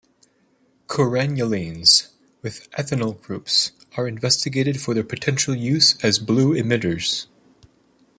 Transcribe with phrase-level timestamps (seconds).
[0.87, 2.07] Corannulenes
[2.41, 7.27] with ethynyl groups are investigated for their potential use as blue emitters.